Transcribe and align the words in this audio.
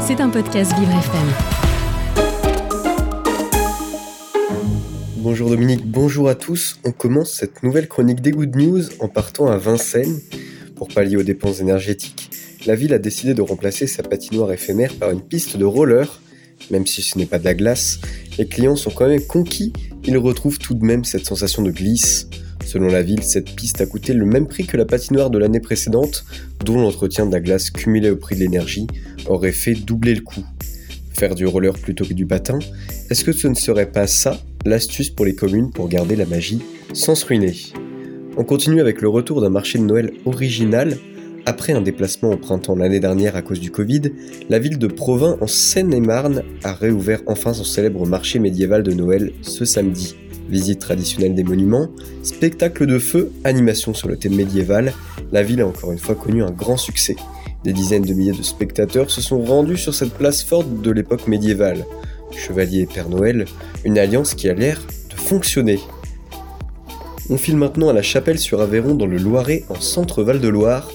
C'est 0.00 0.20
un 0.20 0.28
podcast 0.28 0.72
Vivre 0.78 0.92
FM. 0.92 1.28
Bonjour 5.16 5.50
Dominique, 5.50 5.86
bonjour 5.86 6.28
à 6.28 6.34
tous. 6.34 6.78
On 6.84 6.92
commence 6.92 7.32
cette 7.32 7.62
nouvelle 7.62 7.86
chronique 7.88 8.20
des 8.20 8.32
Good 8.32 8.56
News 8.56 8.82
en 9.00 9.08
partant 9.08 9.46
à 9.48 9.56
Vincennes. 9.56 10.20
Pour 10.74 10.88
pallier 10.88 11.16
aux 11.16 11.22
dépenses 11.22 11.60
énergétiques, 11.60 12.30
la 12.66 12.74
ville 12.74 12.92
a 12.92 12.98
décidé 12.98 13.34
de 13.34 13.42
remplacer 13.42 13.86
sa 13.86 14.02
patinoire 14.02 14.52
éphémère 14.52 14.94
par 14.94 15.10
une 15.10 15.20
piste 15.20 15.56
de 15.56 15.64
roller. 15.64 16.20
Même 16.70 16.86
si 16.86 17.02
ce 17.02 17.16
n'est 17.18 17.26
pas 17.26 17.38
de 17.38 17.44
la 17.44 17.54
glace, 17.54 18.00
les 18.38 18.46
clients 18.46 18.76
sont 18.76 18.90
quand 18.90 19.08
même 19.08 19.24
conquis, 19.24 19.72
ils 20.04 20.18
retrouvent 20.18 20.58
tout 20.58 20.74
de 20.74 20.84
même 20.84 21.04
cette 21.04 21.26
sensation 21.26 21.62
de 21.62 21.70
glisse. 21.70 22.28
Selon 22.70 22.86
la 22.86 23.02
ville, 23.02 23.24
cette 23.24 23.56
piste 23.56 23.80
a 23.80 23.86
coûté 23.86 24.12
le 24.12 24.24
même 24.24 24.46
prix 24.46 24.64
que 24.64 24.76
la 24.76 24.84
patinoire 24.84 25.28
de 25.28 25.38
l'année 25.38 25.58
précédente, 25.58 26.24
dont 26.64 26.80
l'entretien 26.80 27.26
de 27.26 27.32
la 27.32 27.40
glace 27.40 27.68
cumulé 27.68 28.10
au 28.10 28.16
prix 28.16 28.36
de 28.36 28.42
l'énergie 28.42 28.86
aurait 29.26 29.50
fait 29.50 29.74
doubler 29.74 30.14
le 30.14 30.20
coût. 30.20 30.44
Faire 31.12 31.34
du 31.34 31.46
roller 31.46 31.72
plutôt 31.72 32.04
que 32.04 32.14
du 32.14 32.26
patin, 32.26 32.60
est-ce 33.10 33.24
que 33.24 33.32
ce 33.32 33.48
ne 33.48 33.56
serait 33.56 33.90
pas 33.90 34.06
ça 34.06 34.38
l'astuce 34.64 35.10
pour 35.10 35.26
les 35.26 35.34
communes 35.34 35.72
pour 35.72 35.88
garder 35.88 36.14
la 36.14 36.26
magie 36.26 36.62
sans 36.92 37.16
se 37.16 37.26
ruiner? 37.26 37.56
On 38.36 38.44
continue 38.44 38.80
avec 38.80 39.02
le 39.02 39.08
retour 39.08 39.40
d'un 39.40 39.50
marché 39.50 39.76
de 39.76 39.82
Noël 39.82 40.12
original. 40.24 40.96
Après 41.46 41.72
un 41.72 41.80
déplacement 41.80 42.30
au 42.30 42.36
printemps 42.36 42.76
l'année 42.76 43.00
dernière 43.00 43.34
à 43.34 43.42
cause 43.42 43.58
du 43.58 43.72
Covid, 43.72 44.02
la 44.48 44.60
ville 44.60 44.78
de 44.78 44.86
Provins 44.86 45.36
en 45.40 45.48
Seine-et-Marne 45.48 46.44
a 46.62 46.72
réouvert 46.72 47.22
enfin 47.26 47.52
son 47.52 47.64
célèbre 47.64 48.06
marché 48.06 48.38
médiéval 48.38 48.84
de 48.84 48.92
Noël 48.92 49.32
ce 49.42 49.64
samedi 49.64 50.14
visite 50.50 50.80
traditionnelle 50.80 51.34
des 51.34 51.44
monuments, 51.44 51.88
spectacle 52.22 52.86
de 52.86 52.98
feu, 52.98 53.32
animation 53.44 53.94
sur 53.94 54.08
le 54.08 54.16
thème 54.16 54.34
médiéval, 54.34 54.92
la 55.32 55.42
ville 55.42 55.60
a 55.60 55.66
encore 55.66 55.92
une 55.92 55.98
fois 55.98 56.14
connu 56.14 56.42
un 56.42 56.50
grand 56.50 56.76
succès. 56.76 57.16
Des 57.64 57.72
dizaines 57.72 58.02
de 58.02 58.14
milliers 58.14 58.36
de 58.36 58.42
spectateurs 58.42 59.10
se 59.10 59.20
sont 59.20 59.42
rendus 59.42 59.76
sur 59.76 59.94
cette 59.94 60.14
place 60.14 60.42
forte 60.42 60.82
de 60.82 60.90
l'époque 60.90 61.28
médiévale. 61.28 61.84
Chevalier 62.32 62.80
et 62.80 62.86
Père 62.86 63.08
Noël, 63.08 63.44
une 63.84 63.98
alliance 63.98 64.34
qui 64.34 64.48
a 64.48 64.54
l'air 64.54 64.80
de 65.10 65.14
fonctionner. 65.14 65.78
On 67.28 67.36
file 67.36 67.56
maintenant 67.56 67.88
à 67.88 67.92
la 67.92 68.02
chapelle 68.02 68.38
sur 68.38 68.60
Aveyron 68.60 68.94
dans 68.94 69.06
le 69.06 69.18
Loiret 69.18 69.64
en 69.68 69.80
centre 69.80 70.22
Val-de-Loire. 70.22 70.90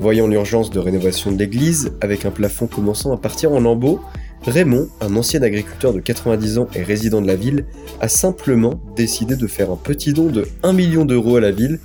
Voyant 0.00 0.26
l'urgence 0.26 0.70
de 0.70 0.78
rénovation 0.78 1.30
de 1.30 1.38
l'église, 1.38 1.92
avec 2.00 2.24
un 2.24 2.30
plafond 2.30 2.66
commençant 2.66 3.12
à 3.12 3.18
partir 3.18 3.52
en 3.52 3.60
lambeaux, 3.60 4.00
Raymond, 4.46 4.88
un 5.02 5.16
ancien 5.16 5.42
agriculteur 5.42 5.92
de 5.92 6.00
90 6.00 6.58
ans 6.58 6.68
et 6.74 6.82
résident 6.82 7.20
de 7.20 7.26
la 7.26 7.36
ville, 7.36 7.66
a 8.00 8.08
simplement 8.08 8.80
décidé 8.96 9.36
de 9.36 9.46
faire 9.46 9.70
un 9.70 9.76
petit 9.76 10.14
don 10.14 10.26
de 10.26 10.46
1 10.62 10.72
million 10.72 11.04
d'euros 11.04 11.36
à 11.36 11.40
la 11.40 11.50
ville. 11.50 11.78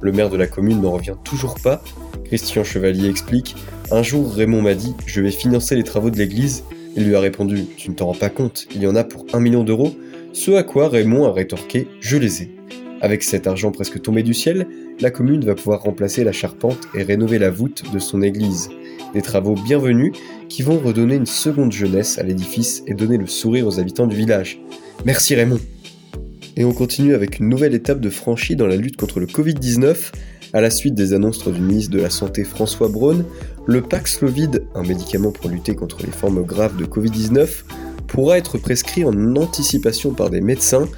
Le 0.00 0.10
maire 0.10 0.28
de 0.28 0.36
la 0.36 0.48
commune 0.48 0.80
n'en 0.80 0.90
revient 0.90 1.14
toujours 1.22 1.54
pas. 1.62 1.82
Christian 2.24 2.64
Chevalier 2.64 3.08
explique 3.08 3.54
Un 3.92 4.02
jour, 4.02 4.32
Raymond 4.32 4.62
m'a 4.62 4.74
dit 4.74 4.94
Je 5.06 5.20
vais 5.20 5.30
financer 5.30 5.76
les 5.76 5.84
travaux 5.84 6.10
de 6.10 6.16
l'église. 6.16 6.64
Il 6.96 7.06
lui 7.06 7.14
a 7.14 7.20
répondu 7.20 7.66
Tu 7.76 7.90
ne 7.90 7.94
t'en 7.94 8.06
rends 8.06 8.14
pas 8.14 8.30
compte, 8.30 8.66
il 8.74 8.82
y 8.82 8.88
en 8.88 8.96
a 8.96 9.04
pour 9.04 9.26
1 9.32 9.38
million 9.38 9.62
d'euros. 9.62 9.94
Ce 10.32 10.50
à 10.52 10.64
quoi 10.64 10.88
Raymond 10.88 11.26
a 11.26 11.32
rétorqué 11.32 11.86
Je 12.00 12.16
les 12.16 12.42
ai. 12.42 12.50
Avec 13.02 13.22
cet 13.22 13.46
argent 13.46 13.70
presque 13.70 14.02
tombé 14.02 14.24
du 14.24 14.34
ciel, 14.34 14.66
la 15.00 15.10
commune 15.10 15.44
va 15.44 15.54
pouvoir 15.54 15.82
remplacer 15.82 16.24
la 16.24 16.32
charpente 16.32 16.88
et 16.94 17.02
rénover 17.02 17.38
la 17.38 17.50
voûte 17.50 17.84
de 17.92 17.98
son 17.98 18.20
église. 18.20 18.68
Des 19.14 19.22
travaux 19.22 19.54
bienvenus 19.54 20.12
qui 20.48 20.62
vont 20.62 20.78
redonner 20.78 21.16
une 21.16 21.26
seconde 21.26 21.72
jeunesse 21.72 22.18
à 22.18 22.22
l'édifice 22.22 22.82
et 22.86 22.94
donner 22.94 23.16
le 23.16 23.26
sourire 23.26 23.66
aux 23.66 23.80
habitants 23.80 24.06
du 24.06 24.16
village. 24.16 24.60
Merci 25.04 25.34
Raymond 25.34 25.60
Et 26.56 26.64
on 26.64 26.72
continue 26.72 27.14
avec 27.14 27.38
une 27.38 27.48
nouvelle 27.48 27.74
étape 27.74 28.00
de 28.00 28.10
franchie 28.10 28.56
dans 28.56 28.66
la 28.66 28.76
lutte 28.76 28.96
contre 28.96 29.20
le 29.20 29.26
Covid-19. 29.26 30.12
À 30.52 30.60
la 30.60 30.70
suite 30.70 30.94
des 30.94 31.12
annonces 31.12 31.46
du 31.46 31.60
ministre 31.60 31.92
de 31.92 32.00
la 32.00 32.10
Santé 32.10 32.44
François 32.44 32.88
Braun, 32.88 33.24
le 33.66 33.82
Paxlovid, 33.82 34.64
un 34.74 34.82
médicament 34.82 35.30
pour 35.30 35.48
lutter 35.48 35.74
contre 35.74 35.98
les 36.04 36.10
formes 36.10 36.42
graves 36.42 36.76
de 36.76 36.84
Covid-19, 36.84 37.64
pourra 38.08 38.38
être 38.38 38.58
prescrit 38.58 39.04
en 39.04 39.36
anticipation 39.36 40.12
par 40.12 40.30
des 40.30 40.40
médecins 40.40 40.88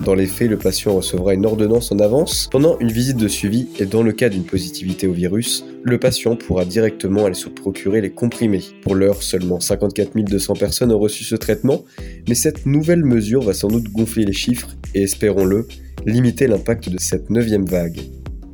dans 0.00 0.14
les 0.14 0.26
faits, 0.26 0.50
le 0.50 0.56
patient 0.56 0.94
recevra 0.94 1.34
une 1.34 1.46
ordonnance 1.46 1.92
en 1.92 1.98
avance 1.98 2.48
pendant 2.50 2.78
une 2.80 2.90
visite 2.90 3.16
de 3.16 3.28
suivi 3.28 3.68
et 3.78 3.86
dans 3.86 4.02
le 4.02 4.12
cas 4.12 4.28
d'une 4.28 4.44
positivité 4.44 5.06
au 5.06 5.12
virus, 5.12 5.64
le 5.84 5.98
patient 5.98 6.34
pourra 6.34 6.64
directement 6.64 7.26
aller 7.26 7.34
se 7.34 7.48
procurer 7.48 8.00
les 8.00 8.10
comprimés. 8.10 8.64
Pour 8.82 8.94
l'heure, 8.94 9.22
seulement 9.22 9.60
54 9.60 10.16
200 10.16 10.54
personnes 10.54 10.92
ont 10.92 10.98
reçu 10.98 11.22
ce 11.24 11.36
traitement, 11.36 11.84
mais 12.28 12.34
cette 12.34 12.66
nouvelle 12.66 13.04
mesure 13.04 13.42
va 13.42 13.54
sans 13.54 13.68
doute 13.68 13.92
gonfler 13.92 14.24
les 14.24 14.32
chiffres 14.32 14.70
et, 14.94 15.02
espérons-le, 15.02 15.68
limiter 16.04 16.48
l'impact 16.48 16.88
de 16.88 16.98
cette 16.98 17.30
neuvième 17.30 17.66
vague. 17.66 18.00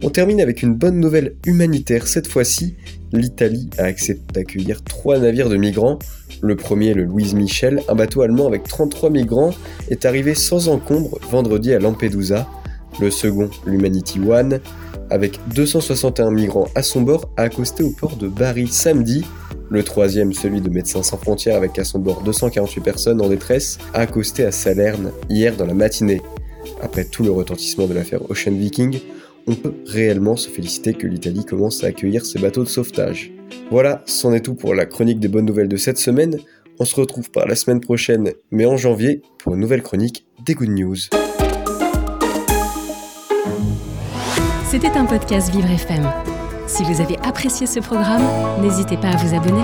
On 0.00 0.10
termine 0.10 0.40
avec 0.40 0.62
une 0.62 0.74
bonne 0.74 1.00
nouvelle 1.00 1.34
humanitaire. 1.44 2.06
Cette 2.06 2.28
fois-ci, 2.28 2.76
l'Italie 3.12 3.68
a 3.78 3.82
accepté 3.82 4.32
d'accueillir 4.32 4.84
trois 4.84 5.18
navires 5.18 5.48
de 5.48 5.56
migrants. 5.56 5.98
Le 6.40 6.54
premier, 6.54 6.94
le 6.94 7.02
Louise 7.02 7.34
Michel, 7.34 7.82
un 7.88 7.96
bateau 7.96 8.22
allemand 8.22 8.46
avec 8.46 8.62
33 8.62 9.10
migrants, 9.10 9.50
est 9.90 10.04
arrivé 10.04 10.36
sans 10.36 10.68
encombre 10.68 11.18
vendredi 11.28 11.74
à 11.74 11.80
Lampedusa. 11.80 12.46
Le 13.00 13.10
second, 13.10 13.50
l'Humanity 13.66 14.20
One, 14.20 14.60
avec 15.10 15.40
261 15.52 16.30
migrants 16.30 16.68
à 16.76 16.84
son 16.84 17.00
bord, 17.00 17.28
a 17.36 17.42
accosté 17.42 17.82
au 17.82 17.90
port 17.90 18.16
de 18.16 18.28
Bari 18.28 18.68
samedi. 18.68 19.24
Le 19.68 19.82
troisième, 19.82 20.32
celui 20.32 20.60
de 20.60 20.70
Médecins 20.70 21.02
sans 21.02 21.16
frontières 21.16 21.56
avec 21.56 21.76
à 21.76 21.84
son 21.84 21.98
bord 21.98 22.22
248 22.22 22.80
personnes 22.82 23.20
en 23.20 23.28
détresse, 23.28 23.78
a 23.94 24.00
accosté 24.00 24.44
à 24.44 24.52
Salerne 24.52 25.10
hier 25.28 25.56
dans 25.56 25.66
la 25.66 25.74
matinée. 25.74 26.22
Après 26.82 27.04
tout 27.04 27.24
le 27.24 27.32
retentissement 27.32 27.86
de 27.88 27.94
l'affaire 27.94 28.20
Ocean 28.30 28.52
Viking, 28.52 29.00
on 29.48 29.54
peut 29.54 29.74
réellement 29.86 30.36
se 30.36 30.48
féliciter 30.48 30.92
que 30.92 31.06
l'Italie 31.06 31.44
commence 31.44 31.82
à 31.82 31.88
accueillir 31.88 32.24
ses 32.24 32.38
bateaux 32.38 32.62
de 32.62 32.68
sauvetage. 32.68 33.32
Voilà, 33.70 34.02
c'en 34.04 34.32
est 34.34 34.40
tout 34.40 34.54
pour 34.54 34.74
la 34.74 34.84
chronique 34.84 35.20
des 35.20 35.28
bonnes 35.28 35.46
nouvelles 35.46 35.68
de 35.68 35.76
cette 35.76 35.98
semaine. 35.98 36.38
On 36.78 36.84
se 36.84 36.94
retrouve 36.94 37.30
par 37.30 37.46
la 37.46 37.56
semaine 37.56 37.80
prochaine, 37.80 38.32
mais 38.50 38.66
en 38.66 38.76
janvier, 38.76 39.22
pour 39.38 39.54
une 39.54 39.60
nouvelle 39.60 39.82
chronique 39.82 40.26
des 40.44 40.54
Good 40.54 40.68
News. 40.68 40.96
C'était 44.70 44.96
un 44.96 45.06
podcast 45.06 45.50
Vivre 45.50 45.70
FM. 45.70 46.06
Si 46.66 46.84
vous 46.84 47.00
avez 47.00 47.16
apprécié 47.22 47.66
ce 47.66 47.80
programme, 47.80 48.22
n'hésitez 48.60 48.98
pas 48.98 49.08
à 49.08 49.16
vous 49.16 49.34
abonner. 49.34 49.62